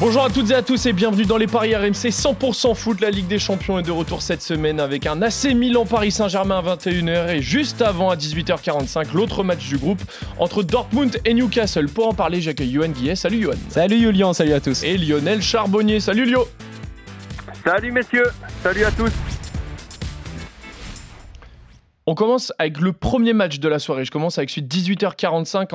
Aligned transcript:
Bonjour 0.00 0.24
à 0.24 0.30
toutes 0.30 0.50
et 0.50 0.54
à 0.54 0.62
tous 0.62 0.86
et 0.86 0.92
bienvenue 0.92 1.24
dans 1.24 1.36
les 1.36 1.46
Paris 1.46 1.74
RMC 1.74 2.10
100% 2.10 2.74
foot. 2.74 3.00
La 3.00 3.10
Ligue 3.10 3.28
des 3.28 3.38
Champions 3.38 3.78
est 3.78 3.82
de 3.82 3.90
retour 3.90 4.22
cette 4.22 4.42
semaine 4.42 4.80
avec 4.80 5.06
un 5.06 5.22
AC 5.22 5.54
Milan 5.54 5.86
Paris 5.86 6.10
Saint-Germain 6.10 6.58
à 6.58 6.76
21h 6.76 7.30
et 7.30 7.40
juste 7.40 7.80
avant 7.80 8.10
à 8.10 8.16
18h45 8.16 9.14
l'autre 9.14 9.44
match 9.44 9.68
du 9.68 9.78
groupe 9.78 10.02
entre 10.38 10.62
Dortmund 10.62 11.20
et 11.24 11.32
Newcastle. 11.32 11.88
Pour 11.88 12.08
en 12.08 12.12
parler, 12.12 12.40
j'accueille 12.40 12.72
Johan 12.72 12.88
Guillet. 12.88 13.14
Salut 13.14 13.42
Johan. 13.42 13.54
Salut 13.68 14.00
Julien, 14.00 14.32
salut 14.32 14.52
à 14.52 14.60
tous. 14.60 14.82
Et 14.82 14.98
Lionel 14.98 15.40
Charbonnier. 15.42 16.00
Salut 16.00 16.26
Lio. 16.26 16.48
Salut 17.64 17.92
messieurs, 17.92 18.26
salut 18.62 18.84
à 18.84 18.90
tous. 18.90 19.12
On 22.06 22.14
commence 22.14 22.52
avec 22.58 22.80
le 22.80 22.92
premier 22.92 23.32
match 23.32 23.60
de 23.60 23.68
la 23.68 23.78
soirée. 23.78 24.04
Je 24.04 24.10
commence 24.10 24.36
avec 24.36 24.54
de 24.54 24.66
18h45 24.66 25.72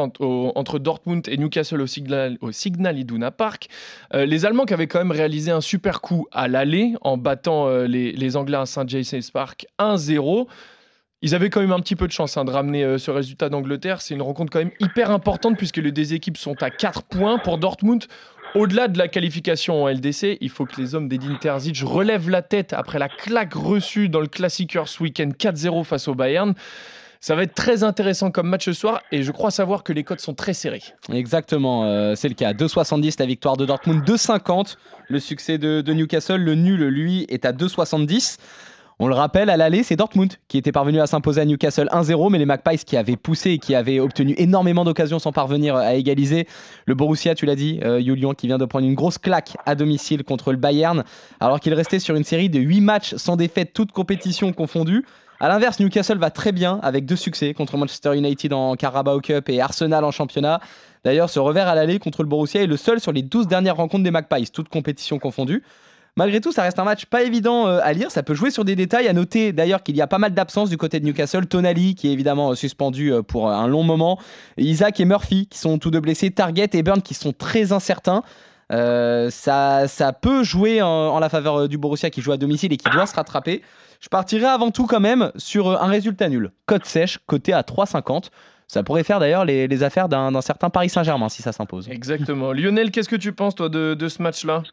entre 0.55 0.77
Dortmund 0.77 1.27
et 1.27 1.37
Newcastle 1.37 1.81
au 1.81 1.87
Signal, 1.87 2.99
Iduna 2.99 3.31
Park. 3.31 3.67
Euh, 4.13 4.27
les 4.27 4.45
Allemands 4.45 4.65
qui 4.65 4.75
avaient 4.75 4.85
quand 4.85 4.99
même 4.99 5.11
réalisé 5.11 5.49
un 5.49 5.61
super 5.61 6.01
coup 6.01 6.27
à 6.31 6.47
l'aller 6.47 6.93
en 7.01 7.17
battant 7.17 7.67
euh, 7.67 7.87
les, 7.87 8.37
Anglais 8.37 8.57
à 8.57 8.67
St. 8.67 8.87
James's 8.87 9.31
Park 9.31 9.65
1-0. 9.79 10.45
Ils 11.23 11.33
avaient 11.33 11.49
quand 11.49 11.61
même 11.61 11.73
un 11.73 11.79
petit 11.79 11.95
peu 11.95 12.05
de 12.05 12.11
chance 12.11 12.37
hein, 12.37 12.45
de 12.45 12.51
ramener 12.51 12.83
euh, 12.83 12.99
ce 12.99 13.09
résultat 13.09 13.49
d'Angleterre. 13.49 13.99
C'est 13.99 14.13
une 14.13 14.21
rencontre 14.21 14.51
quand 14.51 14.59
même 14.59 14.71
hyper 14.79 15.09
importante 15.09 15.57
puisque 15.57 15.77
les 15.77 15.91
deux 15.91 16.13
équipes 16.13 16.37
sont 16.37 16.61
à 16.61 16.69
4 16.69 17.03
points. 17.03 17.39
Pour 17.39 17.57
Dortmund, 17.57 18.05
au-delà 18.55 18.87
de 18.87 18.97
la 18.97 19.07
qualification 19.07 19.83
en 19.83 19.89
LDC, 19.89 20.37
il 20.41 20.49
faut 20.49 20.65
que 20.65 20.79
les 20.79 20.95
hommes 20.95 21.07
d'Edin 21.07 21.35
Terzic 21.35 21.81
relèvent 21.83 22.29
la 22.29 22.41
tête 22.41 22.73
après 22.73 22.99
la 22.99 23.09
claque 23.09 23.53
reçue 23.53 24.09
dans 24.09 24.19
le 24.19 24.27
Classiqueur 24.27 24.87
ce 24.87 25.03
week-end 25.03 25.29
4-0 25.37 25.83
face 25.83 26.07
au 26.07 26.15
Bayern. 26.15 26.53
Ça 27.21 27.35
va 27.35 27.43
être 27.43 27.53
très 27.53 27.83
intéressant 27.83 28.31
comme 28.31 28.47
match 28.47 28.65
ce 28.65 28.73
soir 28.73 29.01
et 29.11 29.23
je 29.23 29.31
crois 29.31 29.51
savoir 29.51 29.83
que 29.83 29.91
les 29.91 30.05
codes 30.05 30.21
sont 30.21 30.33
très 30.33 30.53
serrés. 30.53 30.81
Exactement, 31.11 31.83
euh, 31.83 32.15
c'est 32.15 32.29
le 32.29 32.33
cas. 32.33 32.53
2,70 32.53 33.15
la 33.19 33.25
victoire 33.25 33.57
de 33.57 33.65
Dortmund, 33.65 34.03
2,50 34.05 34.77
le 35.09 35.19
succès 35.19 35.57
de, 35.57 35.81
de, 35.81 35.93
Newcastle. 35.93 36.37
Le 36.37 36.55
nul, 36.55 36.87
lui, 36.87 37.25
est 37.27 37.43
à 37.43 37.51
2,70. 37.51 38.37
On 39.01 39.07
le 39.07 39.15
rappelle, 39.15 39.49
à 39.49 39.55
l'aller, 39.55 39.83
c'est 39.83 39.95
Dortmund 39.95 40.33
qui 40.49 40.57
était 40.57 40.73
parvenu 40.73 40.99
à 40.99 41.07
s'imposer 41.07 41.39
à 41.39 41.45
Newcastle 41.45 41.87
1-0, 41.89 42.29
mais 42.29 42.37
les 42.37 42.45
Magpies 42.45 42.83
qui 42.85 42.97
avaient 42.97 43.15
poussé 43.15 43.51
et 43.51 43.57
qui 43.57 43.73
avaient 43.73 44.01
obtenu 44.01 44.35
énormément 44.37 44.83
d'occasions 44.83 45.19
sans 45.19 45.31
parvenir 45.31 45.77
à 45.77 45.95
égaliser. 45.95 46.47
Le 46.85 46.95
Borussia, 46.95 47.33
tu 47.33 47.45
l'as 47.45 47.55
dit, 47.55 47.79
euh, 47.81 48.01
Julian, 48.01 48.33
qui 48.33 48.47
vient 48.47 48.57
de 48.57 48.65
prendre 48.65 48.85
une 48.85 48.95
grosse 48.95 49.17
claque 49.17 49.55
à 49.65 49.75
domicile 49.75 50.25
contre 50.25 50.51
le 50.51 50.57
Bayern, 50.57 51.05
alors 51.39 51.61
qu'il 51.61 51.73
restait 51.75 51.99
sur 51.99 52.15
une 52.15 52.25
série 52.25 52.49
de 52.49 52.59
8 52.59 52.81
matchs 52.81 53.15
sans 53.15 53.37
défaite, 53.37 53.71
toutes 53.73 53.93
compétitions 53.93 54.51
confondues. 54.51 55.05
A 55.39 55.47
l'inverse, 55.47 55.79
Newcastle 55.79 56.17
va 56.17 56.29
très 56.29 56.51
bien 56.51 56.81
avec 56.83 57.05
deux 57.05 57.15
succès 57.15 57.53
contre 57.53 57.77
Manchester 57.77 58.17
United 58.17 58.51
en 58.51 58.75
Carabao 58.75 59.21
Cup 59.21 59.47
et 59.47 59.61
Arsenal 59.61 60.03
en 60.03 60.11
championnat. 60.11 60.59
D'ailleurs, 61.05 61.29
ce 61.29 61.39
revers 61.39 61.69
à 61.69 61.75
l'aller 61.75 61.99
contre 61.99 62.21
le 62.21 62.27
Borussia 62.27 62.63
est 62.63 62.67
le 62.67 62.75
seul 62.75 62.99
sur 62.99 63.13
les 63.13 63.21
12 63.21 63.47
dernières 63.47 63.77
rencontres 63.77 64.03
des 64.03 64.11
Magpies, 64.11 64.51
toutes 64.51 64.67
compétitions 64.67 65.19
confondues. 65.19 65.63
Malgré 66.19 66.41
tout, 66.41 66.51
ça 66.51 66.63
reste 66.63 66.77
un 66.79 66.83
match 66.83 67.05
pas 67.05 67.23
évident 67.23 67.69
euh, 67.69 67.79
à 67.81 67.93
lire. 67.93 68.11
Ça 68.11 68.23
peut 68.23 68.33
jouer 68.33 68.51
sur 68.51 68.65
des 68.65 68.75
détails. 68.75 69.07
À 69.07 69.13
noter 69.13 69.53
d'ailleurs 69.53 69.83
qu'il 69.83 69.95
y 69.95 70.01
a 70.01 70.07
pas 70.07 70.17
mal 70.17 70.33
d'absences 70.33 70.69
du 70.69 70.75
côté 70.75 70.99
de 70.99 71.05
Newcastle. 71.05 71.45
Tonali 71.45 71.95
qui 71.95 72.09
est 72.09 72.11
évidemment 72.11 72.51
euh, 72.51 72.55
suspendu 72.55 73.13
euh, 73.13 73.21
pour 73.23 73.49
un 73.49 73.67
long 73.69 73.83
moment. 73.83 74.19
Isaac 74.57 74.99
et 74.99 75.05
Murphy 75.05 75.47
qui 75.47 75.57
sont 75.57 75.77
tous 75.77 75.91
deux 75.91 76.01
blessés. 76.01 76.29
Target 76.29 76.71
et 76.73 76.83
Burn 76.83 77.01
qui 77.01 77.13
sont 77.13 77.31
très 77.31 77.71
incertains. 77.71 78.23
ça, 78.69 80.13
peut 80.21 80.43
jouer 80.43 80.81
en, 80.81 81.17
la 81.19 81.29
faveur 81.29 81.69
du 81.69 81.77
Borussia 81.77 82.09
qui 82.09 82.19
joue 82.19 82.33
à 82.33 82.37
domicile 82.37 82.73
et 82.73 82.77
qui 82.77 82.89
doit 82.89 83.05
se 83.05 83.15
rattraper. 83.15 83.61
Je 84.01 84.09
partirai 84.09 84.47
avant 84.47 84.71
tout 84.71 84.87
quand 84.87 84.99
même 84.99 85.31
sur 85.37 85.81
un 85.81 85.87
résultat 85.87 86.27
nul. 86.27 86.51
Cote 86.65 86.83
sèche, 86.83 87.19
côté 87.27 87.53
à 87.53 87.61
3,50. 87.61 88.25
Ça 88.67 88.83
pourrait 88.83 89.05
faire 89.05 89.21
d'ailleurs 89.21 89.45
les, 89.45 89.83
affaires 89.83 90.09
d'un 90.09 90.41
certain 90.41 90.69
Paris 90.69 90.89
Saint-Germain 90.89 91.29
si 91.29 91.41
ça 91.41 91.53
s'impose. 91.53 91.87
Exactement. 91.87 92.51
Lionel, 92.51 92.91
qu'est-ce 92.91 93.09
que 93.09 93.15
tu 93.15 93.31
penses 93.31 93.55
toi 93.55 93.69
de 93.69 94.07
ce 94.09 94.21
match-là? 94.21 94.63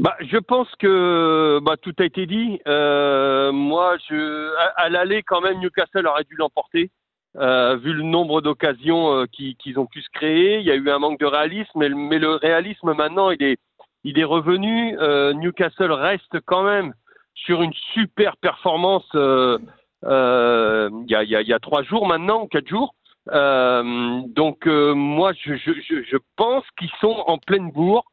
Bah, 0.00 0.16
je 0.20 0.38
pense 0.38 0.74
que 0.76 1.60
bah, 1.62 1.76
tout 1.76 1.92
a 1.98 2.04
été 2.04 2.24
dit. 2.24 2.58
Euh, 2.66 3.52
moi, 3.52 3.98
je, 4.08 4.50
à, 4.76 4.88
l'aller, 4.88 5.22
quand 5.22 5.42
même, 5.42 5.60
Newcastle 5.60 6.06
aurait 6.06 6.24
dû 6.24 6.36
l'emporter, 6.36 6.90
euh, 7.36 7.76
vu 7.76 7.92
le 7.92 8.02
nombre 8.02 8.40
d'occasions 8.40 9.12
euh, 9.12 9.26
qu'ils 9.26 9.78
ont 9.78 9.84
pu 9.84 10.00
se 10.00 10.08
créer. 10.08 10.58
Il 10.58 10.64
y 10.64 10.70
a 10.70 10.74
eu 10.74 10.88
un 10.88 10.98
manque 10.98 11.20
de 11.20 11.26
réalisme, 11.26 11.70
mais, 11.76 11.90
mais 11.90 12.18
le 12.18 12.36
réalisme 12.36 12.94
maintenant, 12.94 13.30
il 13.30 13.42
est, 13.42 13.58
il 14.04 14.18
est 14.18 14.24
revenu. 14.24 14.98
Euh, 14.98 15.34
Newcastle 15.34 15.92
reste 15.92 16.40
quand 16.46 16.62
même 16.62 16.94
sur 17.34 17.60
une 17.60 17.74
super 17.92 18.38
performance. 18.38 19.06
Euh, 19.14 19.58
euh, 20.04 20.88
il 21.06 21.10
y, 21.10 21.14
a, 21.14 21.42
y, 21.42 21.52
a, 21.52 21.58
trois 21.58 21.82
jours 21.82 22.06
maintenant, 22.06 22.46
quatre 22.46 22.68
jours. 22.68 22.94
donc 23.26 24.64
moi, 24.64 25.32
je, 25.34 25.56
je, 25.56 25.72
je 26.10 26.16
pense 26.36 26.64
qu'ils 26.78 26.90
sont 27.02 27.22
en 27.26 27.36
pleine 27.36 27.70
bourre. 27.70 28.06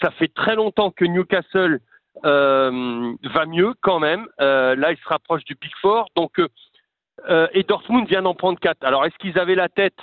Ça 0.00 0.10
fait 0.12 0.32
très 0.32 0.54
longtemps 0.56 0.90
que 0.90 1.04
Newcastle 1.04 1.80
euh, 2.24 3.12
va 3.34 3.46
mieux 3.46 3.74
quand 3.80 3.98
même. 3.98 4.26
Euh, 4.40 4.74
là, 4.76 4.92
il 4.92 4.96
se 4.96 5.08
rapproche 5.08 5.44
du 5.44 5.54
Big 5.60 5.70
Four. 5.80 6.06
Donc, 6.16 6.38
euh, 7.28 7.48
et 7.52 7.62
Dortmund 7.62 8.08
vient 8.08 8.22
d'en 8.22 8.34
prendre 8.34 8.58
quatre. 8.58 8.84
Alors, 8.84 9.04
est-ce 9.04 9.16
qu'ils 9.18 9.38
avaient 9.38 9.54
la 9.54 9.68
tête 9.68 9.98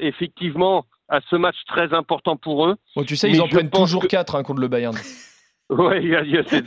effectivement 0.00 0.86
à 1.08 1.20
ce 1.30 1.36
match 1.36 1.54
très 1.68 1.94
important 1.94 2.36
pour 2.36 2.66
eux? 2.66 2.76
Tu 3.06 3.16
sais, 3.16 3.30
ils 3.30 3.40
en 3.40 3.48
prennent 3.48 3.70
toujours 3.70 4.06
quatre 4.08 4.34
hein, 4.34 4.42
contre 4.42 4.60
le 4.60 4.68
Bayern. 4.68 4.96
Oui, 5.70 6.12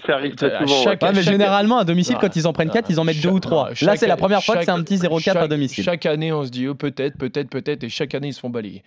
ça 0.07 0.15
arrive 0.15 0.33
très 0.35 0.65
souvent. 0.65 0.95
mais 1.13 1.21
généralement, 1.21 1.77
à 1.77 1.83
domicile, 1.83 2.17
quand 2.19 2.35
ils 2.35 2.47
en 2.47 2.53
prennent 2.53 2.71
4, 2.71 2.89
ils 2.89 2.99
en 2.99 3.03
mettent 3.03 3.21
2 3.21 3.29
ou 3.29 3.39
3. 3.39 3.69
Là, 3.83 3.95
c'est 3.97 4.07
la 4.07 4.17
première 4.17 4.41
fois 4.41 4.57
que 4.57 4.63
c'est 4.63 4.71
un 4.71 4.81
petit 4.81 4.95
0-4 4.95 5.37
à 5.37 5.47
domicile. 5.47 5.83
Chaque 5.83 6.07
année, 6.07 6.33
on 6.33 6.43
se 6.43 6.49
dit 6.49 6.67
oh, 6.67 6.73
peut-être, 6.73 7.15
peut-être, 7.15 7.49
peut-être, 7.49 7.83
et 7.83 7.89
chaque 7.89 8.15
année, 8.15 8.29
ils 8.29 8.33
se 8.33 8.39
font 8.39 8.49
balayer. 8.49 8.83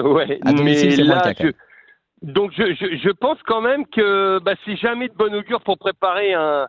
Ouais, 0.00 0.38
à 0.44 0.52
domicile, 0.52 0.94
c'est 0.94 1.02
moins 1.02 1.22
le 1.26 1.34
cas. 1.34 1.48
Donc 2.22 2.52
je, 2.56 2.74
je, 2.74 2.96
je, 2.96 3.10
pense 3.10 3.38
quand 3.44 3.60
même 3.60 3.84
que 3.86 4.38
bah, 4.38 4.54
c'est 4.64 4.76
jamais 4.76 5.08
de 5.08 5.14
bon 5.14 5.34
augure 5.34 5.60
pour 5.60 5.76
préparer 5.76 6.34
un, 6.34 6.68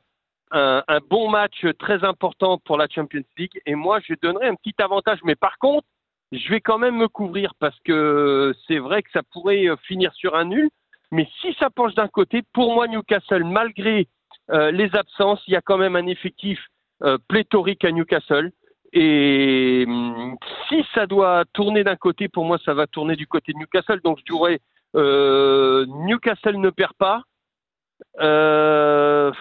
un, 0.51 0.83
un, 0.87 0.99
bon 1.09 1.29
match 1.29 1.65
très 1.77 2.03
important 2.03 2.57
pour 2.57 2.77
la 2.77 2.87
Champions 2.87 3.23
League. 3.37 3.61
Et 3.65 3.75
moi, 3.75 3.99
je 4.07 4.15
donnerais 4.21 4.47
un 4.47 4.55
petit 4.55 4.73
avantage. 4.79 5.19
Mais 5.23 5.35
par 5.35 5.59
contre, 5.59 5.85
je 6.31 6.49
vais 6.49 6.61
quand 6.61 6.79
même 6.79 6.97
me 6.97 7.07
couvrir 7.07 7.53
parce 7.59 7.79
que 7.81 8.53
c'est 8.67 8.79
vrai 8.79 9.03
que 9.03 9.11
ça 9.11 9.21
pourrait 9.31 9.67
euh, 9.67 9.75
finir 9.83 10.11
sur 10.15 10.35
un 10.35 10.45
nul. 10.45 10.69
Mais 11.11 11.27
si 11.41 11.53
ça 11.59 11.69
penche 11.69 11.93
d'un 11.93 12.07
côté, 12.07 12.41
pour 12.53 12.73
moi, 12.73 12.87
Newcastle, 12.87 13.43
malgré 13.43 14.07
euh, 14.49 14.71
les 14.71 14.95
absences, 14.95 15.43
il 15.47 15.53
y 15.53 15.55
a 15.55 15.61
quand 15.61 15.77
même 15.77 15.95
un 15.95 16.07
effectif 16.07 16.59
euh, 17.03 17.19
pléthorique 17.27 17.85
à 17.85 17.91
Newcastle. 17.91 18.51
Et 18.93 19.85
hum, 19.87 20.35
si 20.67 20.83
ça 20.95 21.05
doit 21.05 21.43
tourner 21.53 21.83
d'un 21.83 21.95
côté, 21.95 22.27
pour 22.27 22.45
moi, 22.45 22.57
ça 22.65 22.73
va 22.73 22.87
tourner 22.87 23.15
du 23.15 23.27
côté 23.27 23.53
de 23.53 23.59
Newcastle. 23.59 24.01
Donc 24.03 24.17
je 24.19 24.33
dirais 24.33 24.59
euh, 24.95 25.85
Newcastle 25.87 26.57
ne 26.57 26.69
perd 26.69 26.93
pas. 26.93 27.23
Euh, 28.19 29.31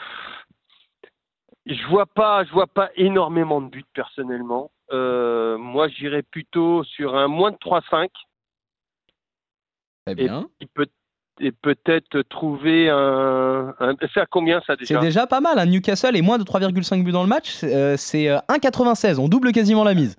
je 1.67 1.87
vois 1.89 2.07
pas, 2.07 2.45
je 2.45 2.53
vois 2.53 2.67
pas 2.67 2.91
énormément 2.97 3.61
de 3.61 3.69
buts 3.69 3.85
personnellement. 3.95 4.71
Euh, 4.93 5.59
moi, 5.59 5.89
j'irais 5.89 6.23
plutôt 6.23 6.85
sur 6.85 7.17
un 7.17 7.29
moins 7.29 7.51
de 7.51 7.57
3-5. 7.57 8.09
Très 10.07 10.15
bien. 10.15 10.49
Et, 10.61 11.51
peut-être 11.51 12.23
trouver 12.23 12.89
un. 12.91 13.75
c'est 14.15 14.21
à 14.21 14.27
combien 14.27 14.61
ça 14.67 14.77
déjà? 14.77 14.95
C'est 14.95 15.01
déjà 15.01 15.27
pas 15.27 15.41
mal. 15.41 15.59
Un 15.59 15.67
Newcastle 15.67 16.15
et 16.15 16.23
moins 16.23 16.39
de 16.39 16.45
3,5 16.45 17.03
buts 17.03 17.11
dans 17.11 17.23
le 17.23 17.29
match, 17.29 17.57
c'est 17.57 18.27
1,96. 18.27 19.19
On 19.19 19.29
double 19.29 19.51
quasiment 19.53 19.83
la 19.83 19.95
mise. 19.95 20.17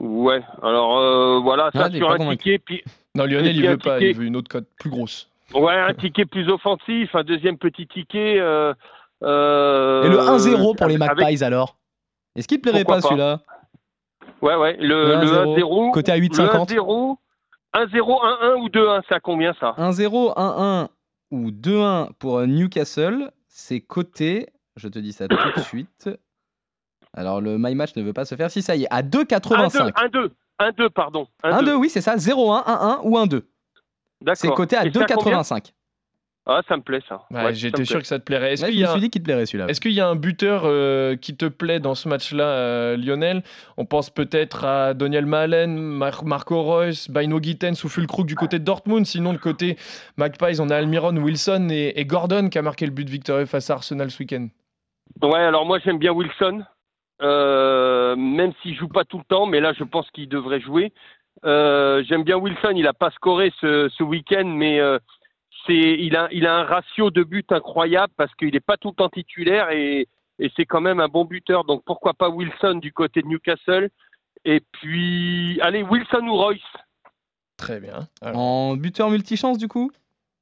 Ouais, 0.00 0.42
alors 0.62 1.42
voilà, 1.42 1.70
ça 1.74 1.86
ah, 1.86 1.90
sur 1.90 2.10
un 2.10 2.30
ticket. 2.30 2.58
Puis, 2.58 2.82
non, 3.14 3.24
Lionel, 3.24 3.56
il 3.56 3.66
veut 3.66 3.78
pas, 3.78 4.00
il 4.00 4.16
veut 4.16 4.24
une 4.24 4.36
autre 4.36 4.48
cote 4.48 4.68
plus 4.78 4.90
grosse. 4.90 5.30
Ouais, 5.54 5.74
un 5.74 5.94
ticket 5.94 6.24
plus 6.24 6.48
offensif, 6.48 7.14
un 7.14 7.24
deuxième 7.24 7.58
petit 7.58 7.86
ticket. 7.86 8.38
Euh, 8.40 8.72
euh, 9.22 10.02
Et 10.04 10.08
le 10.08 10.18
1-0 10.18 10.76
pour 10.76 10.86
les 10.86 10.98
Magpies 10.98 11.44
alors? 11.44 11.76
Est-ce 12.36 12.48
qu'il 12.48 12.58
te 12.58 12.62
plairait 12.62 12.84
pas, 12.84 13.00
celui-là? 13.00 13.40
Ouais, 14.40 14.56
ouais, 14.56 14.76
le, 14.78 15.16
1-0. 15.16 15.92
Côté 15.92 16.10
à 16.10 16.18
8,50 16.18 16.74
1-0, 16.74 17.16
1-0, 17.74 17.86
1-1 17.94 18.60
ou 18.60 18.68
2-1, 18.68 19.02
c'est 19.08 19.14
à 19.14 19.20
combien 19.20 19.54
ça? 19.60 19.74
1-0, 19.78 20.34
1-1 20.36 20.88
ou 21.30 21.50
2-1 21.50 22.12
pour 22.18 22.40
Newcastle, 22.46 23.30
c'est 23.48 23.80
côté, 23.80 24.48
je 24.76 24.88
te 24.88 24.98
dis 24.98 25.12
ça 25.12 25.28
tout 25.28 25.36
de 25.56 25.60
suite. 25.64 26.10
Alors 27.14 27.40
le 27.40 27.58
My 27.58 27.74
Match 27.74 27.94
ne 27.96 28.02
veut 28.02 28.12
pas 28.12 28.24
se 28.24 28.34
faire. 28.34 28.50
Si 28.50 28.62
ça 28.62 28.74
y 28.74 28.84
est, 28.84 28.88
à 28.90 29.02
2,85. 29.02 29.92
1-2, 29.92 30.10
1-2, 30.10 30.30
pardon. 30.94 31.26
1-2, 31.44 31.74
oui, 31.74 31.88
c'est 31.88 32.00
ça. 32.00 32.16
0-1, 32.16 32.64
1-1 32.66 33.00
ou 33.04 33.18
1-2. 33.18 33.42
C'est 34.34 34.48
coté 34.50 34.76
à 34.76 34.84
2,85. 34.84 35.72
Ah, 36.44 36.60
ça 36.66 36.76
me 36.76 36.82
plaît 36.82 37.02
ça. 37.08 37.22
J'étais 37.52 37.84
sûr 37.84 38.00
que 38.00 38.06
ça 38.06 38.18
te 38.18 38.24
plairait. 38.24 38.54
Est-ce 38.54 38.66
qu'il 38.66 38.74
je 38.76 38.82
me 38.82 38.90
suis 38.90 39.00
dit 39.00 39.10
qu'il 39.10 39.22
te 39.22 39.26
plairait 39.26 39.46
celui-là. 39.46 39.66
Est-ce 39.68 39.80
qu'il 39.80 39.92
y 39.92 40.00
a 40.00 40.08
un 40.08 40.16
buteur 40.16 40.62
euh, 40.64 41.14
qui 41.14 41.36
te 41.36 41.46
plaît 41.46 41.78
dans 41.78 41.94
ce 41.94 42.08
match-là, 42.08 42.44
euh, 42.44 42.96
Lionel? 42.96 43.44
On 43.76 43.84
pense 43.84 44.10
peut-être 44.10 44.64
à 44.64 44.92
Daniel 44.92 45.24
Malen, 45.24 45.78
Marco 45.78 46.62
Reus, 46.62 47.08
Baino 47.08 47.40
Gittens 47.40 47.84
ou 47.84 47.88
Fulkrug 47.88 48.26
du 48.26 48.34
côté 48.34 48.58
de 48.58 48.64
Dortmund. 48.64 49.06
Sinon, 49.06 49.32
de 49.32 49.38
côté 49.38 49.76
Magpies, 50.16 50.60
on 50.60 50.68
a 50.70 50.76
Almiron, 50.76 51.16
Wilson 51.16 51.68
et, 51.70 52.04
Gordon 52.04 52.48
qui 52.48 52.58
a 52.58 52.62
marqué 52.62 52.86
le 52.86 52.92
but 52.92 53.08
victorieux 53.08 53.46
face 53.46 53.70
à 53.70 53.74
Arsenal 53.74 54.10
ce 54.10 54.18
week-end. 54.18 54.48
Ouais, 55.22 55.38
alors 55.38 55.64
moi 55.64 55.78
j'aime 55.78 55.98
bien 55.98 56.10
Wilson, 56.12 56.64
même 57.22 58.52
s'il 58.62 58.76
joue 58.76 58.88
pas 58.88 59.04
tout 59.04 59.18
le 59.18 59.24
temps, 59.24 59.46
mais 59.46 59.60
là 59.60 59.72
je 59.72 59.84
pense 59.84 60.10
qu'il 60.10 60.28
devrait 60.28 60.60
jouer. 60.60 60.92
j'aime 61.44 62.24
bien 62.24 62.36
Wilson, 62.36 62.72
il 62.76 62.86
a 62.86 62.92
pas 62.92 63.10
scoré 63.10 63.52
ce, 63.60 63.88
ce 63.88 64.02
week-end, 64.02 64.44
mais 64.44 64.80
il 65.68 66.16
a, 66.16 66.28
il 66.32 66.46
a 66.46 66.56
un 66.56 66.64
ratio 66.64 67.10
de 67.10 67.22
but 67.22 67.50
incroyable 67.52 68.12
parce 68.16 68.34
qu'il 68.34 68.52
n'est 68.52 68.60
pas 68.60 68.76
tout 68.76 68.88
le 68.88 68.94
temps 68.94 69.08
titulaire 69.08 69.70
et, 69.70 70.08
c'est 70.56 70.64
quand 70.64 70.80
même 70.80 70.98
un 70.98 71.06
bon 71.06 71.24
buteur. 71.24 71.62
Donc 71.62 71.84
pourquoi 71.84 72.14
pas 72.14 72.28
Wilson 72.28 72.80
du 72.82 72.92
côté 72.92 73.22
de 73.22 73.28
Newcastle? 73.28 73.90
Et 74.44 74.60
puis, 74.72 75.60
allez, 75.60 75.84
Wilson 75.84 76.26
ou 76.26 76.34
Royce? 76.34 76.60
Très 77.56 77.78
bien. 77.78 78.08
En 78.22 78.76
buteur 78.76 79.08
multichance 79.08 79.56
du 79.56 79.68
coup? 79.68 79.92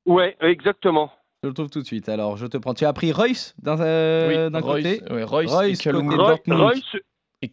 Ouais, 0.06 0.38
exactement. 0.41 1.12
Je 1.43 1.49
le 1.49 1.55
trouve 1.55 1.71
tout 1.71 1.81
de 1.81 1.87
suite. 1.87 2.09
Alors, 2.09 2.37
je 2.37 2.47
te 2.47 2.59
prends. 2.59 2.75
Tu 2.75 2.85
as 2.85 2.93
pris 2.93 3.13
Royce 3.13 3.55
d'un 3.63 3.81
euh, 3.81 4.51
côté 4.61 5.01
Royce, 5.09 5.51
Royce, 5.51 5.87
et 5.87 5.91
Royce 6.49 6.97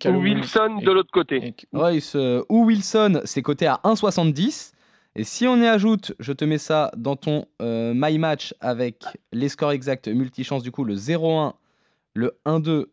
ou 0.06 0.20
Wilson 0.20 0.80
de 0.84 0.92
l'autre 0.92 1.12
côté. 1.12 1.56
Royce 1.72 2.16
euh, 2.16 2.44
ou 2.50 2.66
Wilson, 2.66 3.22
c'est 3.24 3.42
coté 3.42 3.66
à 3.66 3.80
1,70. 3.86 4.74
Et 5.16 5.24
si 5.24 5.48
on 5.48 5.56
y 5.58 5.66
ajoute, 5.66 6.14
je 6.20 6.34
te 6.34 6.44
mets 6.44 6.58
ça 6.58 6.92
dans 6.98 7.16
ton 7.16 7.46
euh, 7.62 7.94
My 7.96 8.20
Match 8.20 8.54
avec 8.60 9.04
les 9.32 9.50
scores 9.50 9.72
exacts 9.72 10.08
multichance, 10.08 10.64
du 10.64 10.72
coup 10.72 10.84
le 10.84 10.96
0-1, 10.96 11.54
le 12.14 12.38
1-2 12.46 12.86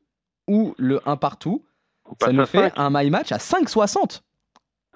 ou 0.49 0.75
le 0.79 1.00
1 1.06 1.17
partout, 1.17 1.64
ça 2.23 2.32
nous 2.32 2.46
fait 2.46 2.73
un 2.76 2.88
My 2.91 3.11
Match 3.11 3.32
à 3.32 3.38
5,60. 3.38 4.20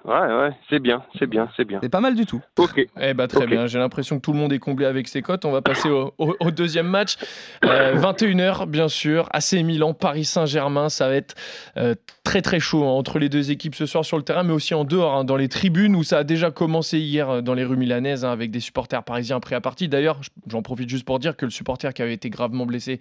Ouais, 0.08 0.14
ouais, 0.14 0.50
c'est 0.70 0.78
bien, 0.78 1.02
c'est 1.19 1.26
bien, 1.26 1.50
c'est 1.55 1.66
bien. 1.66 1.81
C'est 1.82 1.90
pas 1.90 2.00
mal 2.00 2.14
du 2.14 2.25
tout. 2.25 2.40
Ok. 2.56 2.81
Eh 2.99 3.12
bah, 3.12 3.28
très 3.28 3.46
bien, 3.46 3.66
j'ai 3.66 3.78
l'impression 3.78 4.16
que 4.16 4.22
tout 4.22 4.32
le 4.32 4.38
monde 4.38 4.55
est 4.55 4.58
comblé 4.58 4.87
avec 4.87 5.06
ses 5.06 5.20
cotes. 5.20 5.44
On 5.44 5.50
va 5.50 5.60
passer 5.60 5.90
au, 5.90 6.50
deuxième 6.50 6.87
match. 6.87 7.16
21h, 7.62 8.62
euh, 8.62 8.66
bien 8.66 8.88
sûr. 8.88 9.28
AC 9.32 9.52
Milan, 9.62 9.93
Paris 9.93 10.25
Saint-Germain. 10.25 10.88
Ça 10.88 11.08
va 11.08 11.14
être 11.14 11.34
euh, 11.76 11.94
très 12.25 12.40
très 12.40 12.58
chaud 12.58 12.84
hein, 12.84 12.90
entre 12.90 13.19
les 13.19 13.28
deux 13.28 13.50
équipes 13.50 13.75
ce 13.75 13.84
soir 13.84 14.02
sur 14.02 14.16
le 14.16 14.22
terrain, 14.22 14.44
mais 14.44 14.55
aussi 14.55 14.72
en 14.72 14.84
dehors, 14.84 15.14
hein, 15.14 15.25
dans 15.25 15.37
les 15.37 15.49
tribunes 15.49 15.94
où 15.94 16.02
ça 16.02 16.19
a 16.19 16.25
déjà 16.25 16.50
commencé 16.50 16.99
hier 16.99 17.28
euh, 17.28 17.40
dans 17.43 17.52
les 17.52 17.64
rues 17.64 17.76
milanaises 17.76 18.25
hein, 18.25 18.32
avec 18.32 18.50
des 18.50 18.61
supporters 18.61 19.04
parisiens 19.04 19.40
prêts 19.40 19.56
à 19.56 19.61
partir. 19.61 19.90
D'ailleurs, 19.90 20.22
j'en 20.46 20.62
profite 20.62 20.88
juste 20.88 21.04
pour 21.04 21.19
dire 21.19 21.37
que 21.37 21.44
le 21.44 21.50
supporter 21.50 21.93
qui 21.93 22.00
avait 22.00 22.14
été 22.14 22.31
gravement 22.31 22.64
blessé 22.64 22.99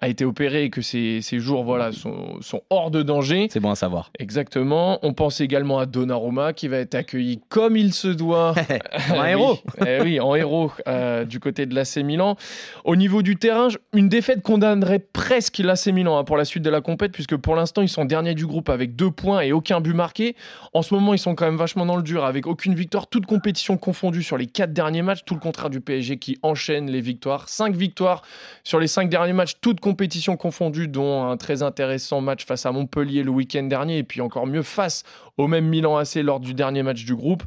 a 0.00 0.08
été 0.08 0.24
opéré 0.24 0.64
et 0.64 0.70
que 0.70 0.82
ces, 0.82 1.22
jours 1.38 1.64
voilà, 1.64 1.92
sont, 1.92 2.40
sont, 2.40 2.62
hors 2.70 2.90
de 2.90 3.02
danger. 3.02 3.46
C'est 3.50 3.60
bon 3.60 3.70
à 3.70 3.76
savoir. 3.76 4.10
Exactement. 4.18 4.98
On 5.02 5.12
pense 5.12 5.40
également 5.40 5.78
à 5.78 5.86
Donnarumma 5.86 6.52
qui 6.52 6.68
va 6.68 6.78
être 6.78 6.94
accueilli 6.94 7.40
comme 7.48 7.76
il 7.76 7.92
se 7.92 8.08
doit. 8.08 8.54
en 9.10 9.24
héros. 9.24 9.58
Eh 9.86 10.00
oui, 10.02 10.20
en 10.20 10.34
héros 10.34 10.72
euh, 10.88 11.24
du 11.24 11.38
côté 11.38 11.66
de 11.66 11.74
l'AC 11.74 11.98
Milan. 11.98 12.36
Au 12.84 12.96
niveau 12.96 13.22
du 13.22 13.36
terrain, 13.36 13.68
une 13.92 14.08
défaite 14.08 14.42
condamnerait 14.42 14.98
presque 14.98 15.58
l'AC 15.58 15.86
Milan 15.86 16.18
hein, 16.18 16.24
pour 16.24 16.36
la 16.36 16.44
suite 16.44 16.64
de 16.64 16.70
la 16.70 16.80
compète 16.80 17.12
puisque 17.12 17.36
pour 17.36 17.54
l'instant 17.54 17.82
ils 17.82 17.88
sont 17.88 18.04
derniers 18.04 18.34
du 18.34 18.46
groupe 18.46 18.68
avec 18.68 18.96
deux 18.96 19.10
points 19.10 19.42
et 19.42 19.52
aucun 19.52 19.80
but 19.80 19.94
marqué. 19.94 20.34
En 20.72 20.82
ce 20.82 20.92
moment 20.92 21.14
ils 21.14 21.18
sont 21.18 21.34
quand 21.34 21.46
même 21.46 21.56
vachement 21.56 21.86
dans 21.86 21.96
le 21.96 22.02
dur 22.02 22.24
avec 22.24 22.46
aucune 22.46 22.74
victoire, 22.74 23.06
toute 23.06 23.26
compétition 23.26 23.76
confondue 23.76 24.22
sur 24.22 24.36
les 24.36 24.46
quatre 24.46 24.72
derniers 24.72 25.02
matchs, 25.02 25.24
tout 25.24 25.34
le 25.34 25.40
contraire 25.40 25.70
du 25.70 25.80
PSG 25.80 26.18
qui 26.18 26.38
enchaîne 26.42 26.90
les 26.90 27.00
victoires. 27.00 27.48
Cinq 27.48 27.76
victoires 27.76 28.22
sur 28.64 28.80
les 28.80 28.88
cinq 28.88 29.08
derniers 29.08 29.32
matchs, 29.32 29.54
toutes 29.60 29.80
compétitions 29.84 30.38
confondues, 30.38 30.88
dont 30.88 31.24
un 31.24 31.36
très 31.36 31.62
intéressant 31.62 32.22
match 32.22 32.46
face 32.46 32.64
à 32.64 32.72
Montpellier 32.72 33.22
le 33.22 33.30
week-end 33.30 33.64
dernier, 33.64 33.98
et 33.98 34.02
puis 34.02 34.22
encore 34.22 34.46
mieux 34.46 34.62
face 34.62 35.02
au 35.36 35.46
même 35.46 35.66
Milan 35.66 35.98
AC 35.98 36.14
lors 36.16 36.40
du 36.40 36.54
dernier 36.54 36.82
match 36.82 37.04
du 37.04 37.14
groupe. 37.14 37.42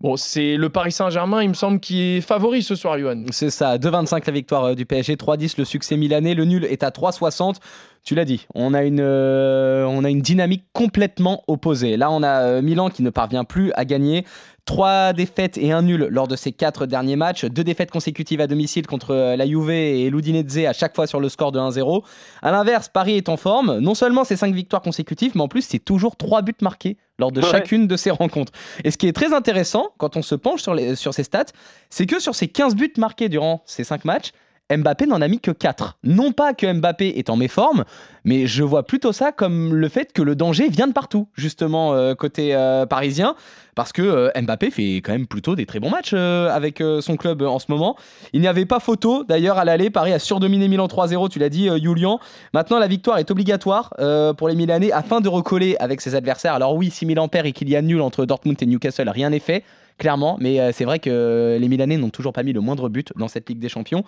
Bon, 0.00 0.16
c'est 0.16 0.56
le 0.56 0.68
Paris 0.68 0.92
Saint-Germain, 0.92 1.42
il 1.42 1.48
me 1.48 1.54
semble, 1.54 1.80
qui 1.80 2.02
est 2.02 2.20
favori 2.20 2.62
ce 2.62 2.76
soir, 2.76 2.98
Johan. 3.00 3.24
C'est 3.30 3.50
ça, 3.50 3.78
2,25 3.78 4.22
la 4.26 4.32
victoire 4.32 4.64
euh, 4.64 4.74
du 4.76 4.86
PSG, 4.86 5.16
3,10 5.16 5.54
le 5.58 5.64
succès 5.64 5.96
milanais, 5.96 6.34
le 6.34 6.44
nul 6.44 6.64
est 6.64 6.84
à 6.84 6.90
3,60. 6.90 7.56
Tu 8.04 8.16
l'as 8.16 8.24
dit, 8.24 8.46
on 8.56 8.74
a, 8.74 8.82
une, 8.82 9.00
euh, 9.00 9.86
on 9.86 10.02
a 10.02 10.10
une 10.10 10.22
dynamique 10.22 10.64
complètement 10.72 11.44
opposée. 11.46 11.96
Là, 11.96 12.10
on 12.10 12.24
a 12.24 12.42
euh, 12.42 12.62
Milan 12.62 12.90
qui 12.90 13.04
ne 13.04 13.10
parvient 13.10 13.44
plus 13.44 13.70
à 13.74 13.84
gagner. 13.84 14.24
Trois 14.64 15.12
défaites 15.12 15.56
et 15.56 15.70
un 15.70 15.82
nul 15.82 16.08
lors 16.10 16.26
de 16.26 16.34
ces 16.34 16.50
quatre 16.50 16.86
derniers 16.86 17.14
matchs. 17.14 17.44
Deux 17.44 17.62
défaites 17.62 17.92
consécutives 17.92 18.40
à 18.40 18.48
domicile 18.48 18.88
contre 18.88 19.12
euh, 19.12 19.36
la 19.36 19.46
Juve 19.46 19.70
et 19.70 20.10
l'Udinese 20.10 20.66
à 20.66 20.72
chaque 20.72 20.96
fois 20.96 21.06
sur 21.06 21.20
le 21.20 21.28
score 21.28 21.52
de 21.52 21.60
1-0. 21.60 22.02
À 22.42 22.50
l'inverse, 22.50 22.88
Paris 22.88 23.16
est 23.16 23.28
en 23.28 23.36
forme. 23.36 23.78
Non 23.78 23.94
seulement 23.94 24.24
c'est 24.24 24.36
cinq 24.36 24.52
victoires 24.52 24.82
consécutives, 24.82 25.32
mais 25.36 25.42
en 25.42 25.48
plus 25.48 25.62
c'est 25.62 25.78
toujours 25.78 26.16
trois 26.16 26.42
buts 26.42 26.54
marqués 26.60 26.96
lors 27.20 27.30
de 27.30 27.40
chacune 27.40 27.86
de 27.86 27.96
ces 27.96 28.10
rencontres. 28.10 28.52
Et 28.82 28.90
ce 28.90 28.98
qui 28.98 29.06
est 29.06 29.12
très 29.12 29.32
intéressant 29.32 29.90
quand 29.98 30.16
on 30.16 30.22
se 30.22 30.34
penche 30.34 30.62
sur, 30.62 30.74
les, 30.74 30.96
sur 30.96 31.14
ces 31.14 31.22
stats, 31.22 31.46
c'est 31.88 32.06
que 32.06 32.18
sur 32.18 32.34
ces 32.34 32.48
15 32.48 32.74
buts 32.74 32.92
marqués 32.98 33.28
durant 33.28 33.62
ces 33.64 33.84
cinq 33.84 34.04
matchs, 34.04 34.32
Mbappé 34.76 35.06
n'en 35.06 35.20
a 35.20 35.28
mis 35.28 35.40
que 35.40 35.50
4. 35.50 35.98
Non 36.04 36.32
pas 36.32 36.54
que 36.54 36.72
Mbappé 36.72 37.18
est 37.18 37.30
en 37.30 37.36
méforme, 37.36 37.84
mais 38.24 38.46
je 38.46 38.62
vois 38.62 38.84
plutôt 38.84 39.12
ça 39.12 39.32
comme 39.32 39.74
le 39.74 39.88
fait 39.88 40.12
que 40.12 40.22
le 40.22 40.36
danger 40.36 40.68
vient 40.68 40.86
de 40.86 40.92
partout, 40.92 41.28
justement, 41.34 41.94
euh, 41.94 42.14
côté 42.14 42.54
euh, 42.54 42.86
parisien, 42.86 43.34
parce 43.74 43.92
que 43.92 44.02
euh, 44.02 44.30
Mbappé 44.40 44.70
fait 44.70 44.96
quand 44.96 45.12
même 45.12 45.26
plutôt 45.26 45.56
des 45.56 45.66
très 45.66 45.80
bons 45.80 45.90
matchs 45.90 46.14
avec 46.14 46.82
son 47.00 47.16
club 47.16 47.42
en 47.42 47.58
ce 47.58 47.66
moment. 47.68 47.96
Il 48.32 48.40
n'y 48.40 48.48
avait 48.48 48.66
pas 48.66 48.80
photo, 48.80 49.24
d'ailleurs, 49.24 49.58
à 49.58 49.64
l'aller, 49.64 49.90
Paris 49.90 50.12
a 50.12 50.18
surdominé 50.18 50.68
Milan 50.68 50.86
3-0, 50.86 51.28
tu 51.28 51.38
l'as 51.38 51.48
dit, 51.48 51.68
Julian. 51.82 52.20
Maintenant, 52.54 52.78
la 52.78 52.86
victoire 52.86 53.18
est 53.18 53.30
obligatoire 53.30 53.92
pour 54.36 54.48
les 54.48 54.54
Milanais 54.54 54.92
afin 54.92 55.20
de 55.20 55.28
recoller 55.28 55.76
avec 55.80 56.00
ses 56.00 56.14
adversaires. 56.14 56.54
Alors 56.54 56.74
oui, 56.76 56.90
si 56.90 57.06
Milan 57.06 57.28
perd 57.28 57.46
et 57.46 57.52
qu'il 57.52 57.68
y 57.68 57.76
a 57.76 57.82
nul 57.82 58.00
entre 58.00 58.24
Dortmund 58.24 58.56
et 58.60 58.66
Newcastle, 58.66 59.08
rien 59.08 59.30
n'est 59.30 59.38
fait 59.38 59.64
clairement, 59.98 60.36
mais 60.40 60.72
c'est 60.72 60.84
vrai 60.84 60.98
que 60.98 61.58
les 61.60 61.68
Milanais 61.68 61.96
n'ont 61.96 62.10
toujours 62.10 62.32
pas 62.32 62.42
mis 62.42 62.52
le 62.52 62.60
moindre 62.60 62.88
but 62.88 63.12
dans 63.16 63.28
cette 63.28 63.48
Ligue 63.48 63.60
des 63.60 63.68
Champions. 63.68 64.04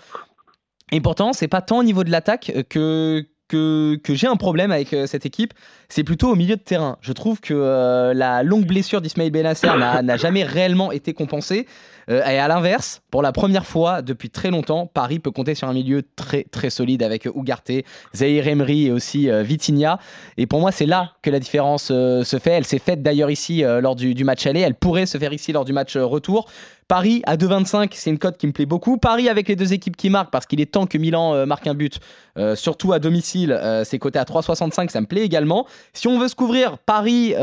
Et 0.95 1.01
pourtant, 1.01 1.33
c'est 1.33 1.49
pas 1.49 1.61
tant 1.61 1.79
au 1.79 1.83
niveau 1.83 2.05
de 2.05 2.13
l'attaque 2.13 2.53
que, 2.71 3.27
que, 3.49 3.97
que 3.97 4.15
j'ai 4.15 4.29
un 4.29 4.37
problème 4.37 4.71
avec 4.71 4.93
euh, 4.93 5.09
cette 5.09 5.27
équipe, 5.27 5.53
c'est 5.89 6.05
plutôt 6.05 6.31
au 6.31 6.37
milieu 6.37 6.55
de 6.55 6.61
terrain. 6.61 6.99
Je 7.01 7.13
trouve 7.13 7.41
que 7.41 7.53
euh, 7.53 8.15
la 8.15 8.45
longue 8.45 8.65
blessure 8.65 9.01
d'Ismail 9.01 9.33
Benasser 9.33 9.67
n'a 9.77 10.17
jamais 10.17 10.45
réellement 10.45 10.93
été 10.93 11.13
compensée. 11.13 11.67
Euh, 12.11 12.25
et 12.25 12.39
à 12.39 12.47
l'inverse, 12.47 13.03
pour 13.11 13.23
la 13.23 13.33
première 13.33 13.67
fois 13.67 14.03
depuis 14.03 14.31
très 14.31 14.53
longtemps, 14.53 14.87
Paris 14.87 15.19
peut 15.19 15.33
compter 15.33 15.57
sur 15.57 15.67
un 15.67 15.73
milieu 15.73 16.05
très 16.15 16.45
très 16.45 16.71
solide 16.71 17.03
avec 17.03 17.25
Ugarte, 17.25 17.73
Zahir 18.15 18.47
Emery 18.47 18.87
et 18.87 18.93
aussi 18.93 19.29
Vitinha. 19.43 19.99
Et 20.37 20.47
pour 20.47 20.61
moi, 20.61 20.71
c'est 20.71 20.87
là 20.87 21.15
que 21.23 21.31
la 21.31 21.41
différence 21.41 21.87
se 21.87 22.39
fait. 22.41 22.53
Elle 22.53 22.67
s'est 22.67 22.79
faite 22.79 23.03
d'ailleurs 23.03 23.33
ici 23.33 23.63
lors 23.63 23.97
du, 23.97 24.23
match 24.23 24.47
aller. 24.47 24.61
Elle 24.61 24.77
pourrait 24.77 25.07
se 25.07 25.19
faire 25.19 25.33
ici 25.33 25.51
lors 25.51 25.65
du 25.65 25.73
match 25.73 25.97
retour. 25.97 26.47
Paris 26.89 27.23
à 27.27 27.37
2,25, 27.37 27.91
c'est 27.93 28.11
une 28.11 28.19
cote 28.19 28.37
qui 28.37 28.47
me 28.47 28.53
plaît 28.53 28.67
beaucoup. 28.67 28.99
Paris 28.99 29.29
avec 29.29 29.49
les 29.49 29.57
deux 29.57 29.73
équipes 29.73 29.97
qui 29.97 30.11
marquent, 30.11 30.31
parce 30.31 30.47
qu'il 30.47 30.61
est 30.61 30.71
temps 30.71 30.87
que 30.87 30.99
Milan 30.99 31.35
euh, 31.35 31.47
marque 31.47 31.67
un 31.67 31.75
but, 31.75 31.99
euh, 32.37 32.55
surtout 32.55 32.93
à 32.93 32.99
domicile, 32.99 33.53
euh, 33.53 33.85
c'est 33.85 33.99
coté 33.99 34.19
à 34.19 34.25
3,65, 34.25 34.91
ça 34.91 35.01
me 35.01 35.07
plaît 35.07 35.23
également. 35.23 35.67
Si 35.93 36.09
on 36.09 36.19
veut 36.19 36.29
se 36.29 36.35
couvrir, 36.35 36.79
Paris 36.79 37.35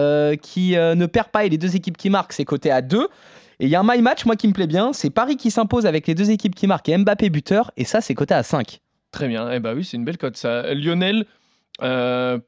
qui 0.41 0.71
ne 0.71 1.05
perd 1.05 1.29
pas 1.29 1.45
et 1.45 1.49
les 1.49 1.57
deux 1.57 1.75
équipes 1.75 1.97
qui 1.97 2.09
marquent, 2.09 2.33
c'est 2.33 2.45
coté 2.45 2.71
à 2.71 2.81
2. 2.81 3.07
Et 3.59 3.65
il 3.65 3.69
y 3.69 3.75
a 3.75 3.79
un 3.79 3.83
my 3.85 4.01
match, 4.01 4.25
moi 4.25 4.35
qui 4.35 4.47
me 4.47 4.53
plaît 4.53 4.67
bien, 4.67 4.93
c'est 4.93 5.09
Paris 5.09 5.37
qui 5.37 5.51
s'impose 5.51 5.85
avec 5.85 6.07
les 6.07 6.15
deux 6.15 6.31
équipes 6.31 6.55
qui 6.55 6.67
marquent 6.67 6.89
et 6.89 6.97
Mbappé 6.97 7.29
buteur, 7.29 7.71
et 7.77 7.85
ça 7.85 8.01
c'est 8.01 8.15
coté 8.15 8.33
à 8.33 8.43
5. 8.43 8.79
Très 9.11 9.27
bien, 9.27 9.51
eh 9.51 9.59
bah 9.59 9.73
oui, 9.75 9.83
c'est 9.83 9.97
une 9.97 10.05
belle 10.05 10.17
cote 10.17 10.37
ça. 10.37 10.73
Lionel, 10.73 11.25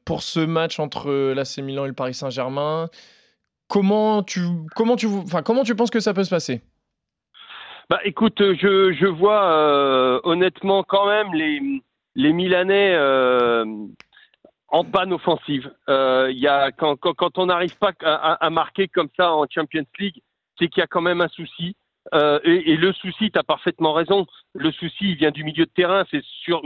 pour 0.04 0.22
ce 0.22 0.40
match 0.40 0.78
entre 0.78 1.32
l'AC 1.32 1.58
Milan 1.58 1.84
et 1.84 1.88
le 1.88 1.94
Paris 1.94 2.14
Saint-Germain, 2.14 2.88
comment 3.68 4.22
tu, 4.22 4.40
comment, 4.74 4.96
tu, 4.96 5.08
comment 5.44 5.64
tu 5.64 5.74
penses 5.74 5.90
que 5.90 6.00
ça 6.00 6.14
peut 6.14 6.24
se 6.24 6.30
passer? 6.30 6.62
Bah, 7.90 8.00
écoute, 8.04 8.38
je, 8.40 8.92
je 8.92 9.06
vois 9.06 9.44
euh, 9.44 10.20
honnêtement 10.24 10.82
quand 10.82 11.06
même 11.06 11.32
les, 11.34 11.60
les 12.14 12.32
Milanais 12.32 12.94
euh, 12.94 13.64
en 14.68 14.84
panne 14.84 15.12
offensive. 15.12 15.70
Euh, 15.88 16.30
y 16.32 16.46
a, 16.46 16.72
quand, 16.72 16.96
quand, 16.96 17.14
quand 17.14 17.38
on 17.38 17.46
n'arrive 17.46 17.76
pas 17.78 17.92
à, 18.02 18.44
à, 18.44 18.50
marquer 18.50 18.88
comme 18.88 19.08
ça 19.16 19.32
en 19.32 19.46
Champions 19.48 19.84
League, 19.98 20.20
c'est 20.58 20.68
qu'il 20.68 20.80
y 20.80 20.84
a 20.84 20.86
quand 20.86 21.02
même 21.02 21.20
un 21.20 21.28
souci. 21.28 21.76
Euh, 22.14 22.38
et, 22.44 22.72
et, 22.72 22.76
le 22.76 22.92
souci, 22.92 23.30
tu 23.30 23.38
as 23.38 23.42
parfaitement 23.42 23.92
raison, 23.92 24.26
le 24.54 24.70
souci 24.72 25.10
il 25.10 25.16
vient 25.16 25.30
du 25.30 25.44
milieu 25.44 25.64
de 25.64 25.70
terrain. 25.70 26.04
C'est 26.10 26.22
sur 26.42 26.62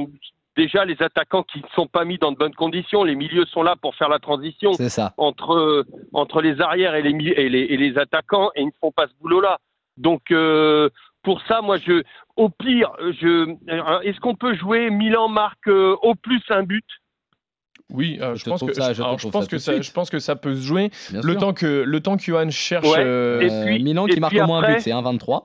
déjà 0.57 0.85
les 0.85 1.01
attaquants 1.01 1.45
qui 1.45 1.59
ne 1.59 1.69
sont 1.75 1.87
pas 1.87 2.05
mis 2.05 2.19
dans 2.19 2.33
de 2.33 2.37
bonnes 2.37 2.55
conditions. 2.55 3.05
Les 3.05 3.15
milieux 3.15 3.47
sont 3.47 3.63
là 3.63 3.77
pour 3.77 3.95
faire 3.95 4.09
la 4.09 4.19
transition 4.19 4.73
ça. 4.73 5.15
Entre, 5.17 5.85
entre 6.13 6.43
les 6.43 6.61
arrières 6.61 6.95
et 6.95 7.03
les, 7.03 7.11
et 7.11 7.49
les, 7.49 7.61
et 7.61 7.77
les 7.77 7.99
attaquants 7.99 8.51
et 8.57 8.63
ils 8.63 8.67
ne 8.67 8.73
font 8.81 8.91
pas 8.93 9.07
ce 9.07 9.13
boulot-là. 9.21 9.59
Donc, 9.99 10.31
euh, 10.31 10.89
pour 11.29 11.43
ça, 11.47 11.61
moi, 11.61 11.77
je, 11.77 12.03
au 12.37 12.49
pire, 12.49 12.91
je, 13.21 13.55
est-ce 14.03 14.19
qu'on 14.19 14.35
peut 14.35 14.55
jouer 14.55 14.89
Milan 14.89 15.29
marque 15.29 15.69
euh, 15.69 15.95
au 16.01 16.15
plus 16.15 16.41
un 16.49 16.63
but? 16.63 16.87
Oui, 17.91 18.17
euh, 18.23 18.35
je, 18.35 18.45
pense 18.49 18.63
que, 18.65 18.73
ça, 18.73 18.95
je, 18.95 19.03
pense 19.29 19.47
que 19.47 19.59
ça, 19.59 19.79
je 19.79 19.93
pense 19.93 20.09
que 20.09 20.21
ça 20.21 20.37
peut 20.37 20.55
se 20.55 20.63
jouer. 20.63 20.91
le 21.13 21.35
temps 21.37 21.53
que 21.53 21.83
le 21.87 22.01
temps 22.01 22.17
que 22.17 22.23
Johan 22.23 22.49
cherche. 22.49 22.87
Euh, 22.97 23.79
Milan 23.79 24.07
qui 24.07 24.21
marque 24.21 24.37
au 24.37 24.47
moins 24.47 24.63
un 24.63 24.73
but, 24.73 24.81
c'est 24.81 24.91
1-23. 24.91 25.43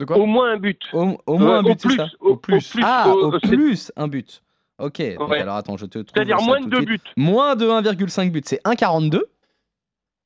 De 0.00 0.06
quoi? 0.06 0.16
Au 0.16 0.24
moins 0.24 0.52
un 0.52 0.56
but. 0.56 0.80
Au, 0.94 1.18
au 1.26 1.36
moins 1.36 1.56
Euh, 1.56 1.58
un 1.58 1.62
but, 1.62 1.78
plus, 1.82 1.96
ça? 1.96 2.06
au, 2.20 2.30
Au 2.30 2.36
plus. 2.36 2.72
Ah, 2.82 3.10
au- 3.10 3.38
plus 3.38 3.92
un 3.96 4.08
but. 4.08 4.42
Ok, 4.78 5.02
donc 5.18 5.30
alors 5.32 5.56
attends, 5.56 5.76
je 5.76 5.84
te 5.84 5.98
trouve 5.98 6.06
C'est-à-dire 6.14 6.40
moins 6.40 6.58
de 6.60 6.64
de 6.64 6.70
deux 6.70 6.76
suite. 6.78 6.88
buts. 6.88 7.10
Moins 7.18 7.54
de 7.54 7.66
1,5 7.68 8.30
but, 8.30 8.48
c'est 8.48 8.62
1,42. 8.64 9.20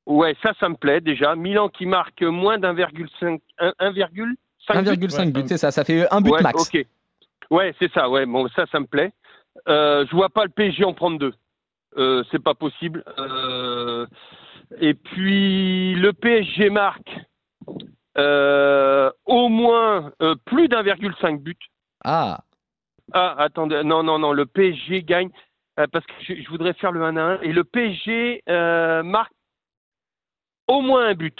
Ouais, 0.06 0.36
ça, 0.42 0.52
ça 0.60 0.68
me 0.68 0.76
plaît 0.76 1.00
déjà. 1.00 1.34
Milan 1.34 1.68
qui 1.68 1.84
marque 1.84 2.22
moins 2.22 2.58
d'un,5 2.58 3.40
un- 3.58 3.72
1,5 3.80 4.12
buts. 4.12 4.38
1,5 4.68 5.32
but, 5.32 5.48
c'est 5.48 5.58
ça, 5.58 5.70
ça 5.70 5.84
fait 5.84 6.06
un 6.12 6.20
but 6.20 6.30
ouais, 6.30 6.42
max. 6.42 6.60
Ok. 6.60 6.86
Ouais, 7.50 7.74
c'est 7.78 7.92
ça. 7.92 8.08
Ouais, 8.08 8.24
bon, 8.26 8.48
ça, 8.54 8.66
ça 8.70 8.80
me 8.80 8.86
plaît. 8.86 9.12
Euh, 9.68 10.04
je 10.08 10.14
vois 10.14 10.28
pas 10.28 10.44
le 10.44 10.50
PSG 10.50 10.84
en 10.84 10.94
prendre 10.94 11.18
deux. 11.18 11.34
Euh, 11.96 12.22
c'est 12.30 12.42
pas 12.42 12.54
possible. 12.54 13.02
Euh, 13.18 14.06
et 14.80 14.94
puis 14.94 15.94
le 15.94 16.12
PSG 16.12 16.70
marque 16.70 17.18
euh, 18.18 19.10
au 19.24 19.48
moins 19.48 20.12
euh, 20.22 20.34
plus 20.44 20.68
d'1,5 20.68 21.38
but. 21.40 21.58
Ah, 22.04 22.40
Ah, 23.12 23.34
attendez, 23.38 23.82
non, 23.84 24.02
non, 24.02 24.18
non, 24.18 24.32
le 24.32 24.46
PSG 24.46 25.02
gagne 25.02 25.30
euh, 25.78 25.86
parce 25.92 26.04
que 26.06 26.12
je, 26.20 26.34
je 26.42 26.48
voudrais 26.48 26.72
faire 26.74 26.92
le 26.92 27.02
1 27.04 27.16
à 27.16 27.22
1 27.22 27.40
et 27.42 27.52
le 27.52 27.62
PSG 27.64 28.42
euh, 28.48 29.02
marque 29.02 29.32
au 30.68 30.80
moins 30.80 31.06
un 31.08 31.14
but. 31.14 31.38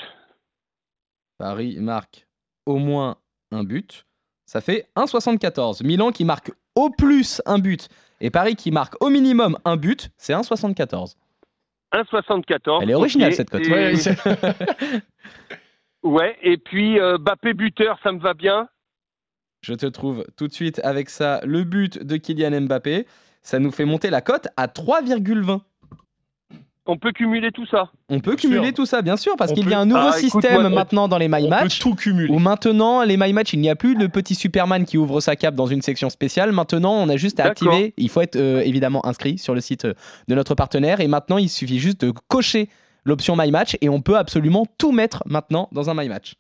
Paris 1.39 1.77
marque 1.81 2.27
au 2.65 2.77
moins 2.77 3.17
un 3.53 3.65
but. 3.65 4.07
Ça 4.47 4.61
fait 4.61 4.89
1,74. 4.97 5.85
Milan 5.85 6.13
qui 6.13 6.25
marque 6.25 6.53
au 6.75 6.91
plus 6.91 7.43
un 7.47 7.59
but 7.59 7.89
et 8.21 8.31
Paris 8.31 8.57
qui 8.57 8.71
marque 8.71 8.95
au 9.03 9.11
minimum 9.11 9.59
un 9.65 9.77
but, 9.77 10.11
c'est 10.17 10.33
1,74. 10.33 11.17
1,74. 11.93 12.83
Elle 12.83 12.91
est 12.91 12.95
originale, 12.95 13.33
cette 13.35 13.51
cote. 13.51 13.67
Et- 13.67 13.71
Ouais, 13.73 13.97
c'est- 13.97 14.17
Ouais, 16.03 16.37
et 16.43 16.57
puis 16.57 17.01
euh, 17.01 17.19
Bappé 17.19 17.53
buteur, 17.55 17.99
ça 18.03 18.13
me 18.13 18.21
va 18.21 18.35
bien. 18.35 18.69
Je 19.63 19.75
te 19.75 19.87
trouve 19.87 20.25
tout 20.37 20.47
de 20.47 20.53
suite 20.53 20.79
avec 20.85 21.11
ça 21.11 21.41
le 21.45 21.65
but 21.65 21.99
de 22.03 22.17
Kylian 22.17 22.61
Mbappé. 22.63 23.07
Ça 23.43 23.59
nous 23.59 23.73
fait 23.73 23.85
monter 23.85 24.11
la 24.11 24.21
cote 24.21 24.47
à 24.57 24.69
3,20. 24.69 25.61
On 26.89 26.97
peut 26.99 27.11
cumuler 27.13 27.51
tout 27.53 27.67
ça. 27.67 27.91
On 28.09 28.21
peut 28.21 28.33
Bien 28.33 28.37
cumuler 28.37 28.67
sûr. 28.67 28.75
tout 28.75 28.87
ça, 28.87 29.03
bien 29.03 29.17
sûr, 29.17 29.35
parce 29.37 29.53
qu'il 29.53 29.69
y 29.69 29.75
a 29.75 29.79
un 29.81 29.87
nouveau 29.87 30.01
Ah, 30.13 30.19
écoute, 30.19 30.31
système 30.43 30.61
moi, 30.61 30.71
maintenant 30.71 31.09
dans 31.09 31.19
les 31.19 31.27
My 31.29 31.39
on 31.39 31.43
peut 31.45 31.49
Match. 31.49 31.79
tout 31.81 31.95
cumuler. 31.95 32.33
Où 32.33 32.39
maintenant, 32.39 33.03
les 33.03 33.17
My 33.17 33.33
Match, 33.33 33.53
il 33.53 33.61
n'y 33.61 33.69
a 33.71 33.75
plus 33.77 33.95
le 33.97 34.09
petit 34.09 34.35
Superman 34.37 34.85
qui 34.85 34.97
ouvre 34.97 35.21
sa 35.21 35.35
cape 35.37 35.55
dans 35.57 35.67
une 35.67 35.83
section 35.83 36.09
spéciale. 36.11 36.53
Maintenant, 36.53 36.93
on 36.95 37.09
a 37.09 37.17
juste 37.17 37.41
à 37.41 37.47
activer. 37.47 37.93
Il 37.97 38.09
faut 38.09 38.21
être 38.21 38.37
euh, 38.37 38.61
évidemment 38.61 39.05
inscrit 39.05 39.37
sur 39.39 39.55
le 39.55 39.61
site 39.61 39.85
euh, 39.85 39.95
de 40.29 40.35
notre 40.37 40.55
partenaire. 40.55 41.01
Et 41.01 41.09
maintenant, 41.09 41.39
il 41.39 41.49
suffit 41.49 41.79
juste 41.81 42.05
de 42.05 42.13
cocher 42.29 42.69
l'option 43.05 43.37
My 43.37 43.51
Match 43.51 43.77
et 43.81 43.89
on 43.89 44.01
peut 44.01 44.17
absolument 44.17 44.67
tout 44.79 44.93
mettre 44.93 45.23
maintenant 45.27 45.69
dans 45.73 45.91
un 45.91 45.95
My 45.95 46.09
Match. 46.09 46.35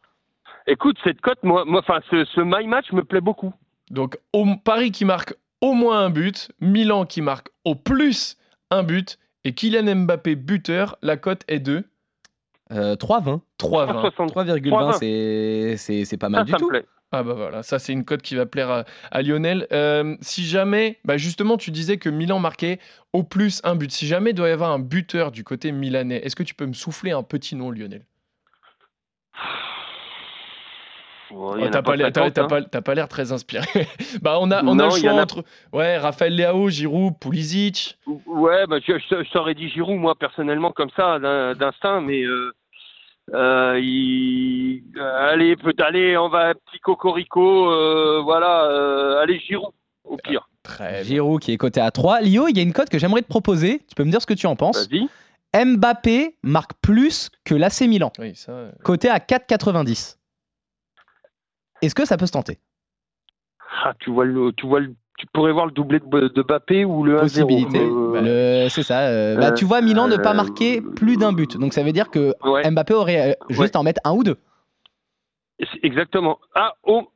Écoute, 0.69 0.97
cette 1.05 1.21
cote, 1.21 1.39
moi, 1.43 1.65
moi, 1.67 1.81
enfin, 1.81 2.01
ce, 2.11 2.25
ce 2.35 2.41
my 2.41 2.67
match 2.67 2.91
me 2.93 3.03
plaît 3.05 3.21
beaucoup. 3.21 3.53
Donc 3.91 4.17
au- 4.33 4.47
Paris 4.65 4.91
qui 4.91 5.05
marque 5.05 5.35
au 5.61 5.75
moins 5.75 6.01
un 6.05 6.11
but, 6.11 6.51
Milan 6.61 7.05
qui 7.05 7.21
marque 7.23 7.49
au 7.65 7.75
plus 7.77 8.37
un 8.73 8.83
but 8.83 9.17
et 9.47 9.55
Kylian 9.55 9.95
Mbappé 9.95 10.35
buteur, 10.35 10.99
la 11.03 11.17
cote 11.17 11.43
est 11.49 11.61
de 11.61 11.85
Euh, 12.73 12.97
3,20. 12.97 13.41
3,20. 13.59 14.01
60. 14.01 14.31
3,20, 14.33 14.93
c'est- 14.99 15.77
c'est 15.79 16.05
c'est 16.05 16.17
pas 16.17 16.29
mal 16.29 16.41
Ça, 16.41 16.45
du 16.45 16.51
ça 16.51 16.57
me 16.59 16.61
tout. 16.63 16.69
plaît. 16.69 16.85
Ah 17.13 17.23
bah 17.23 17.35
voilà, 17.35 17.63
ça 17.63 17.79
c'est 17.79 17.93
une 17.93 18.05
cote 18.05 18.21
qui 18.23 18.35
va 18.35 18.45
plaire 18.47 18.69
à, 18.69 18.85
à 19.13 19.23
Lionel. 19.23 19.69
Euh, 19.71 20.17
si 20.21 20.45
jamais, 20.45 20.99
bah 21.05 21.17
justement 21.17 21.57
tu 21.57 21.71
disais 21.71 21.99
que 21.99 22.09
Milan 22.09 22.41
marquait 22.41 22.81
au 23.13 23.23
plus 23.23 23.61
un 23.63 23.77
but, 23.77 23.93
si 23.93 24.09
jamais 24.09 24.31
il 24.31 24.35
doit 24.35 24.49
y 24.49 24.53
avoir 24.53 24.73
un 24.73 24.81
buteur 24.81 25.31
du 25.31 25.45
côté 25.45 25.71
milanais, 25.71 26.17
est-ce 26.17 26.35
que 26.35 26.43
tu 26.43 26.55
peux 26.57 26.67
me 26.67 26.73
souffler 26.73 27.13
un 27.13 27.23
petit 27.23 27.55
nom 27.55 27.71
Lionel? 27.71 28.05
En 31.31 31.37
Oh, 31.59 31.65
a 31.65 31.69
T'as 31.71 31.83
pas, 31.83 31.97
l'air- 31.97 32.13
t'as- 32.13 32.21
50, 32.31 32.35
t'as 32.35 32.43
hein. 32.45 32.47
pas- 32.49 32.63
t'as 32.63 32.81
pas 32.83 32.95
l'air 32.95 33.09
très 33.09 33.33
inspiré. 33.33 33.67
bah 34.23 34.39
on 34.41 34.51
a, 34.51 34.63
on 34.65 34.79
a 34.79 34.85
le 34.85 34.91
choix 34.91 35.11
a- 35.11 35.23
entre 35.23 35.45
ouais, 35.73 35.99
Raphaël 35.99 36.35
Leao, 36.37 36.69
Giroud, 36.69 37.15
Pulisic. 37.21 37.99
Ouais, 38.27 38.67
bah, 38.67 38.77
je, 38.87 38.93
je, 38.99 39.25
je 39.25 39.31
t'aurais 39.33 39.55
dit 39.55 39.69
Giroud, 39.69 39.99
moi, 39.99 40.15
personnellement, 40.15 40.71
comme 40.73 40.91
ça, 40.97 41.19
d'un- 41.19 41.55
d'instinct, 41.55 42.01
mais 42.01 42.23
euh, 42.23 42.53
euh, 43.35 43.79
il... 43.83 44.83
euh, 44.97 45.31
allez, 45.33 45.57
peut 45.57 45.75
aller, 45.79 46.17
on 46.17 46.29
va 46.29 46.55
petit 46.55 46.79
cocorico, 46.81 47.71
euh, 47.73 48.21
voilà, 48.23 48.65
euh, 48.71 49.21
allez, 49.21 49.41
Giroud, 49.41 49.73
au 50.05 50.17
pire. 50.17 50.49
Très. 50.63 51.05
Giroud 51.05 51.41
qui 51.41 51.53
est 51.53 51.57
coté 51.57 51.81
à 51.81 51.91
3. 51.91 52.21
Lio, 52.23 52.49
il 52.49 52.57
y 52.57 52.61
a 52.61 52.63
une 52.63 52.73
cote 52.73 52.89
que 52.89 52.99
j'aimerais 52.99 53.23
te 53.23 53.29
proposer. 53.29 53.81
Tu 53.89 53.95
peux 53.95 54.03
me 54.05 54.11
dire 54.11 54.21
ce 54.21 54.27
que 54.27 54.35
tu 54.35 54.47
en 54.47 54.57
penses. 54.57 54.89
Vas-y. 54.89 55.09
Mbappé 55.65 56.37
marque 56.43 56.73
plus 56.83 57.31
que 57.45 57.55
l'AC 57.55 57.83
Milan. 57.83 58.13
Oui, 58.19 58.35
ça. 58.35 58.53
euh, 58.53 58.71
Coté 58.83 59.09
à 59.09 59.19
4,90. 59.19 60.17
Est-ce 61.83 61.95
que 61.95 62.05
ça 62.05 62.17
peut 62.17 62.27
se 62.27 62.33
tenter? 62.33 62.59
Ah, 63.85 63.95
tu 63.99 64.11
vois 64.11 64.25
le, 64.25 64.53
tu 64.53 64.67
vois 64.67 64.81
le, 64.81 64.95
tu 65.19 65.27
pourrais 65.33 65.53
voir 65.53 65.67
le 65.67 65.73
doublé 65.73 65.99
de, 66.01 66.29
de 66.29 66.43
Bappé 66.43 66.85
ou 66.85 67.05
le 67.05 67.17
1-0. 67.17 67.21
Possibilité. 67.21 67.81
euh, 67.81 68.65
Le- 68.65 68.69
C'est 68.69 68.83
ça. 68.83 69.01
euh, 69.09 69.37
bah, 69.37 69.49
euh, 69.49 69.53
tu 69.53 69.65
vois 69.65 69.81
Milan 69.83 70.09
ne 70.09 70.17
pas 70.17 70.31
euh, 70.31 70.35
marquer 70.35 70.81
plus 70.81 71.17
d'un 71.17 71.33
but. 71.33 71.57
Donc 71.59 71.73
ça 71.75 71.83
veut 71.83 71.93
dire 71.93 72.11
que 72.11 72.35
ouais, 72.45 72.69
Mbappé 72.71 72.95
aurait 72.95 73.37
juste 73.51 73.77
à 73.77 73.81
en 73.81 73.83
mettre 73.83 74.01
un 74.05 74.13
ou 74.13 74.25
deux. 74.25 74.37
c'est- 75.61 75.81
exactement. 75.83 76.39
Ah, 76.55 76.75
oh, 76.85 77.09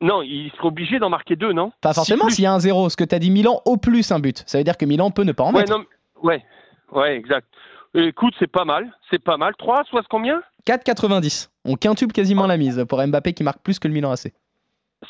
non, 0.00 0.22
il 0.22 0.50
serait 0.56 0.68
obligé 0.68 0.98
d'en 0.98 1.10
marquer 1.10 1.34
deux, 1.36 1.52
non? 1.52 1.72
Pas 1.80 1.94
forcément 1.94 2.28
s'il 2.28 2.44
y 2.44 2.46
a 2.46 2.52
un 2.52 2.60
zéro. 2.60 2.88
Ce 2.90 2.96
que 2.96 3.04
tu 3.04 3.14
as 3.14 3.18
dit 3.18 3.30
Milan 3.30 3.60
au 3.64 3.76
plus 3.76 4.12
un 4.12 4.20
but. 4.20 4.44
Ça 4.46 4.58
veut 4.58 4.64
dire 4.64 4.76
que 4.76 4.84
Milan 4.84 5.10
peut 5.10 5.24
ne 5.24 5.32
pas 5.32 5.42
en 5.44 5.52
Ouais, 5.52 5.60
mettre. 5.62 5.76
non, 5.76 5.84
ouais, 6.22 6.44
ouais, 6.92 7.16
exact. 7.16 7.48
Écoute, 7.94 8.34
c'est 8.38 8.50
pas 8.50 8.64
mal, 8.64 8.92
c'est 9.10 9.22
pas 9.22 9.36
mal. 9.36 9.54
3, 9.56 9.84
soit 9.84 10.02
combien? 10.10 10.42
4,90. 10.66 11.48
On 11.64 11.76
quintuple 11.76 12.12
quasiment 12.12 12.46
la 12.46 12.56
mise 12.56 12.84
pour 12.88 13.04
Mbappé 13.06 13.34
qui 13.34 13.44
marque 13.44 13.60
plus 13.62 13.78
que 13.78 13.86
le 13.86 13.94
Milan 13.94 14.10
AC. 14.10 14.32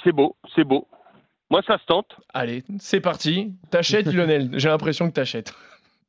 C'est 0.02 0.12
beau, 0.12 0.36
c'est 0.54 0.64
beau. 0.64 0.86
Moi, 1.50 1.62
ça 1.66 1.78
se 1.78 1.84
tente. 1.86 2.16
Allez, 2.32 2.64
c'est 2.78 3.00
parti. 3.00 3.54
T'achètes 3.70 4.06
Lionel. 4.06 4.50
J'ai 4.54 4.68
l'impression 4.68 5.08
que 5.08 5.14
t'achètes. 5.14 5.54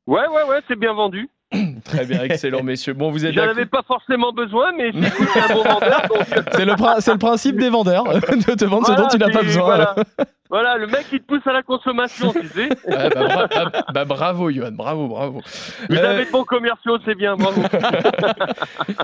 Ouais, 0.06 0.26
ouais, 0.26 0.42
ouais, 0.44 0.60
c'est 0.68 0.78
bien 0.78 0.92
vendu. 0.92 1.28
Très 1.84 2.04
bien, 2.06 2.22
excellent 2.24 2.62
messieurs. 2.62 2.92
Bon, 2.94 3.10
vous 3.10 3.24
êtes 3.24 3.34
J'en 3.34 3.42
avais 3.48 3.66
pas 3.66 3.82
forcément 3.86 4.32
besoin, 4.32 4.72
mais 4.76 4.90
c'est 4.92 5.06
écoute, 5.08 5.28
c'est 5.32 5.40
un 5.40 5.54
bon 5.54 5.62
vendeur. 5.62 6.02
Donc, 6.08 6.18
C'est 6.52 6.64
le, 7.12 7.18
principe 7.18 7.56
des 7.58 7.68
vendeurs 7.70 8.04
de 8.04 8.54
te 8.54 8.64
vendre 8.64 8.86
ce 8.86 8.92
dont 8.92 9.06
tu 9.08 9.18
n'as 9.18 9.30
pas 9.30 9.42
besoin. 9.42 9.64
Voilà. 9.64 9.94
Voilà, 10.48 10.76
le 10.76 10.86
mec, 10.86 11.06
il 11.12 11.18
te 11.20 11.26
pousse 11.26 11.44
à 11.46 11.52
la 11.52 11.62
consommation, 11.64 12.32
tu 12.32 12.46
sais. 12.48 12.68
Ah, 12.88 13.08
bah, 13.08 13.24
bra- 13.24 13.46
bah, 13.70 13.84
bah, 13.92 14.04
bravo, 14.04 14.50
Johan, 14.52 14.70
bravo, 14.70 15.08
bravo. 15.08 15.40
Vous 15.90 15.96
Euh, 15.96 16.08
avez 16.10 16.24
de 16.24 16.30
bons 16.30 16.44
commerciaux, 16.44 16.98
c'est 17.04 17.16
bien, 17.16 17.34
bravo. 17.36 17.62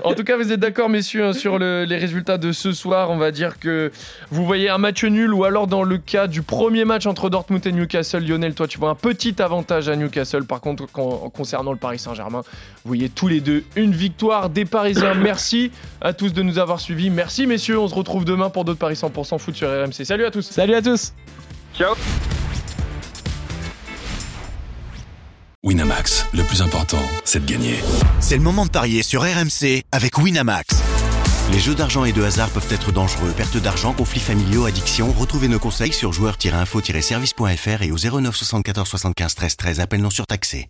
en 0.05 0.13
tout 0.13 0.23
cas, 0.23 0.37
vous 0.37 0.53
êtes 0.53 0.59
d'accord, 0.61 0.87
messieurs, 0.87 1.25
hein, 1.25 1.33
sur 1.33 1.59
le- 1.59 1.83
les 1.83 1.97
résultats 1.97 2.37
de 2.37 2.53
ce 2.53 2.71
soir. 2.71 3.09
On 3.11 3.17
va 3.17 3.31
dire 3.31 3.59
que 3.59 3.91
vous 4.31 4.45
voyez 4.45 4.69
un 4.69 4.77
match 4.77 5.03
nul, 5.03 5.33
ou 5.33 5.43
alors 5.43 5.67
dans 5.67 5.83
le 5.83 5.97
cas 5.97 6.27
du 6.27 6.43
premier 6.43 6.85
match 6.85 7.05
entre 7.07 7.29
Dortmund 7.29 7.65
et 7.67 7.73
Newcastle, 7.73 8.25
Lionel, 8.25 8.55
toi, 8.55 8.67
tu 8.69 8.77
vois 8.79 8.89
un 8.91 8.95
petit 8.95 9.41
avantage 9.41 9.89
à 9.89 9.97
Newcastle. 9.97 10.45
Par 10.45 10.61
contre, 10.61 10.85
con- 10.89 11.29
concernant 11.29 11.71
le 11.73 11.77
Paris 11.77 11.99
Saint-Germain, 11.99 12.32
vous 12.41 12.87
voyez 12.89 13.09
tous 13.09 13.27
les 13.27 13.41
deux 13.41 13.63
une 13.75 13.93
victoire 13.93 14.49
des 14.49 14.65
Parisiens. 14.65 15.13
Merci 15.13 15.71
à 16.01 16.13
tous 16.13 16.33
de 16.33 16.41
nous 16.41 16.57
avoir 16.57 16.79
suivis. 16.79 17.09
Merci, 17.09 17.47
messieurs. 17.47 17.79
On 17.79 17.87
se 17.87 17.95
retrouve 17.95 18.25
demain 18.25 18.49
pour 18.49 18.65
d'autres 18.65 18.79
Paris 18.79 18.95
100% 18.95 19.39
foot 19.39 19.55
sur 19.55 19.69
RMC. 19.69 20.05
Salut 20.05 20.25
à 20.25 20.31
tous. 20.31 20.41
Salut 20.41 20.75
à 20.75 20.81
tous 20.81 21.13
Ciao. 21.75 21.95
Winamax, 25.63 26.25
le 26.33 26.43
plus 26.43 26.61
important, 26.61 27.01
c'est 27.23 27.45
de 27.45 27.49
gagner. 27.49 27.79
C'est 28.19 28.35
le 28.35 28.43
moment 28.43 28.65
de 28.65 28.69
parier 28.69 29.01
sur 29.01 29.21
RMC 29.21 29.83
avec 29.93 30.17
Winamax. 30.17 30.83
Les 31.51 31.59
jeux 31.59 31.75
d'argent 31.75 32.03
et 32.05 32.13
de 32.13 32.23
hasard 32.23 32.49
peuvent 32.49 32.67
être 32.69 32.91
dangereux. 32.91 33.31
Perte 33.35 33.57
d'argent, 33.57 33.93
conflits 33.93 34.19
familiaux, 34.19 34.65
addiction. 34.65 35.11
Retrouvez 35.11 35.47
nos 35.47 35.59
conseils 35.59 35.93
sur 35.93 36.11
joueurs-info-service.fr 36.13 37.81
et 37.81 37.91
au 37.91 37.97
09 37.97 38.35
74 38.35 38.87
75 38.87 39.35
13 39.35 39.55
13. 39.57 39.79
Appel 39.79 40.01
non 40.01 40.09
surtaxé. 40.09 40.67